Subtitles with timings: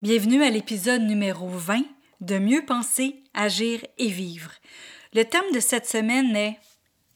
[0.00, 1.80] Bienvenue à l'épisode numéro 20
[2.20, 4.52] de Mieux penser, agir et vivre.
[5.12, 6.56] Le thème de cette semaine est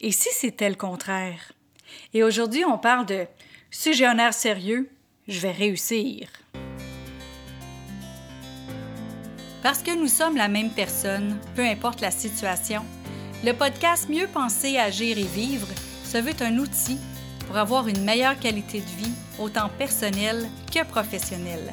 [0.01, 1.53] Et si c'était le contraire?
[2.13, 3.27] Et aujourd'hui, on parle de
[3.71, 4.91] Si j'ai un air sérieux,
[5.29, 6.29] je vais réussir.
[9.63, 12.85] Parce que nous sommes la même personne, peu importe la situation,
[13.45, 15.69] le podcast Mieux penser, agir et vivre
[16.05, 16.99] se veut un outil
[17.47, 21.73] pour avoir une meilleure qualité de vie, autant personnelle que professionnelle.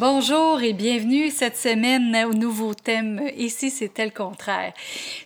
[0.00, 4.72] Bonjour et bienvenue cette semaine au nouveau thème Ici c'était le contraire?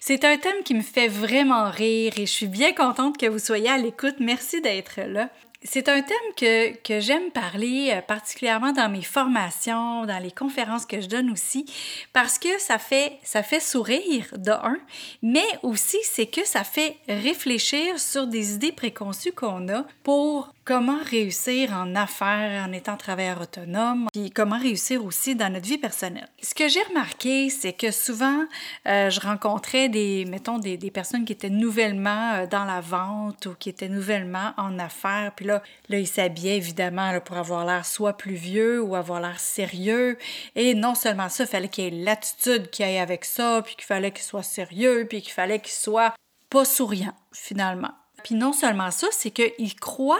[0.00, 3.38] C'est un thème qui me fait vraiment rire et je suis bien contente que vous
[3.38, 4.14] soyez à l'écoute.
[4.18, 5.28] Merci d'être là.
[5.62, 10.86] C'est un thème que, que j'aime parler, euh, particulièrement dans mes formations, dans les conférences
[10.86, 11.66] que je donne aussi,
[12.12, 14.78] parce que ça fait, ça fait sourire de un,
[15.22, 20.98] mais aussi c'est que ça fait réfléchir sur des idées préconçues qu'on a pour comment
[21.04, 26.28] réussir en affaires en étant travailleur autonome, puis comment réussir aussi dans notre vie personnelle.
[26.40, 28.44] Ce que j'ai remarqué, c'est que souvent,
[28.86, 33.54] euh, je rencontrais des, mettons, des, personnes qui étaient nouvellement euh, dans la vente ou
[33.58, 38.16] qui étaient nouvellement en affaires, puis là, là ils s'habillaient évidemment pour avoir l'air soit
[38.16, 40.18] plus vieux ou avoir l'air sérieux.
[40.54, 43.84] Et non seulement ça, fallait qu'il y ait l'attitude qui aille avec ça, puis qu'il
[43.84, 46.14] fallait qu'il soit sérieux, puis qu'il fallait qu'il soit
[46.50, 47.92] pas souriant, finalement.
[48.22, 50.18] Puis non seulement ça, c'est qu'ils croient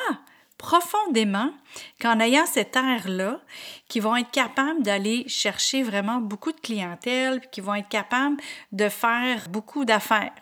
[0.58, 1.50] profondément
[2.00, 3.40] qu'en ayant cet air-là,
[3.88, 8.36] qui vont être capables d'aller chercher vraiment beaucoup de clientèle, qui vont être capables
[8.70, 10.32] de faire beaucoup d'affaires.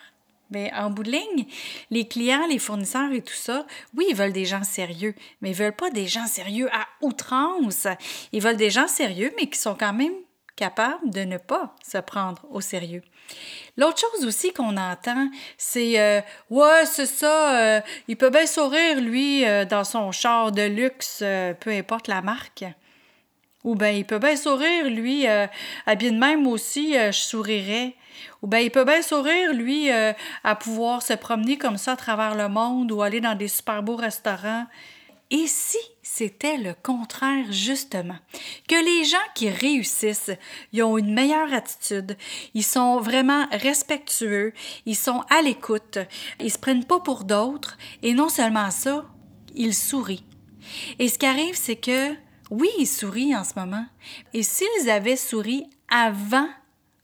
[0.50, 1.46] Mais en bout de ligne,
[1.90, 5.56] les clients, les fournisseurs et tout ça, oui, ils veulent des gens sérieux, mais ils
[5.56, 7.86] veulent pas des gens sérieux à outrance.
[8.32, 10.14] Ils veulent des gens sérieux, mais qui sont quand même
[10.60, 13.02] capables de ne pas se prendre au sérieux.
[13.78, 19.00] L'autre chose aussi qu'on entend, c'est euh, Ouais, c'est ça, euh, il peut bien sourire,
[19.00, 21.24] lui, euh, dans son char de luxe,
[21.60, 22.64] peu importe la marque.
[23.64, 25.26] Ou bien, il peut bien sourire, lui,
[25.86, 27.94] habillé de même aussi, je sourirais.
[28.42, 32.34] Ou bien, il peut bien sourire, lui, à pouvoir se promener comme ça à travers
[32.34, 34.66] le monde ou aller dans des super beaux restaurants.
[35.30, 38.18] Et si c'était le contraire, justement?
[38.68, 40.32] Que les gens qui réussissent,
[40.72, 42.16] ils ont une meilleure attitude,
[42.54, 44.52] ils sont vraiment respectueux,
[44.86, 45.98] ils sont à l'écoute,
[46.40, 49.06] ils se prennent pas pour d'autres, et non seulement ça,
[49.54, 50.24] ils sourient.
[50.98, 52.12] Et ce qui arrive, c'est que,
[52.50, 53.86] oui, ils sourient en ce moment,
[54.34, 56.48] et s'ils avaient souri avant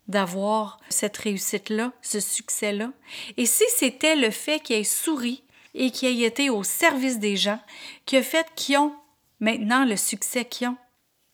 [0.09, 2.91] d'avoir cette réussite-là, ce succès-là,
[3.37, 5.45] et si c'était le fait qu'ils aient souri
[5.77, 7.61] et qui ait été au service des gens,
[8.07, 8.93] qui a fait qu'ils ont
[9.41, 10.77] maintenant le succès qu'ils ont.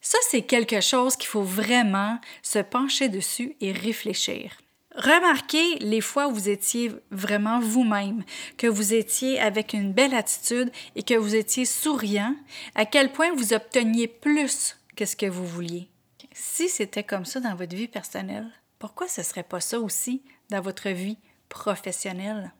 [0.01, 4.57] Ça, c'est quelque chose qu'il faut vraiment se pencher dessus et réfléchir.
[4.95, 8.23] Remarquez les fois où vous étiez vraiment vous-même,
[8.57, 12.35] que vous étiez avec une belle attitude et que vous étiez souriant,
[12.75, 15.89] à quel point vous obteniez plus que ce que vous vouliez.
[16.33, 20.21] Si c'était comme ça dans votre vie personnelle, pourquoi ce ne serait pas ça aussi
[20.49, 21.17] dans votre vie
[21.49, 22.51] professionnelle?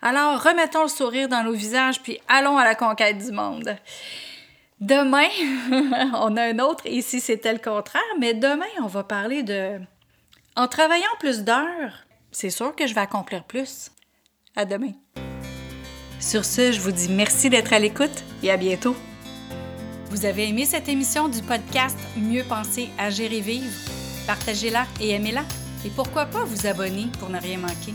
[0.00, 3.76] Alors, remettons le sourire dans nos visages, puis allons à la conquête du monde.
[4.80, 5.28] Demain,
[6.14, 9.78] on a un autre, ici c'était le contraire, mais demain, on va parler de...
[10.56, 13.90] En travaillant plus d'heures, c'est sûr que je vais accomplir plus.
[14.56, 14.92] À demain.
[16.18, 18.96] Sur ce, je vous dis merci d'être à l'écoute et à bientôt.
[20.10, 23.72] Vous avez aimé cette émission du podcast Mieux penser, agir et vivre?
[24.26, 25.44] Partagez-la et aimez-la.
[25.86, 27.94] Et pourquoi pas vous abonner pour ne rien manquer?